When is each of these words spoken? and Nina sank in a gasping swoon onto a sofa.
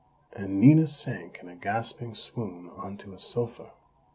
and 0.33 0.59
Nina 0.59 0.87
sank 0.87 1.37
in 1.43 1.47
a 1.47 1.55
gasping 1.55 2.15
swoon 2.15 2.71
onto 2.75 3.13
a 3.13 3.19
sofa. 3.19 3.71